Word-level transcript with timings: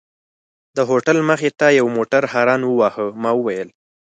د 0.77 0.79
هوټل 0.89 1.17
مخې 1.29 1.49
ته 1.59 1.67
یوه 1.79 1.91
موټر 1.97 2.23
هارن 2.33 2.61
وواهه، 2.65 3.05
ما 3.21 3.31
وویل. 3.35 3.69